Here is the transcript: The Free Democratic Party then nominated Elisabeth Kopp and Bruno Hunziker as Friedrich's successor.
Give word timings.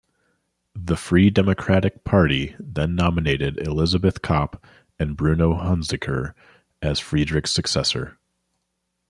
The 0.73 0.95
Free 0.97 1.29
Democratic 1.29 2.03
Party 2.05 2.55
then 2.59 2.95
nominated 2.95 3.59
Elisabeth 3.59 4.23
Kopp 4.23 4.65
and 4.97 5.15
Bruno 5.15 5.53
Hunziker 5.53 6.33
as 6.81 6.99
Friedrich's 6.99 7.51
successor. 7.51 8.17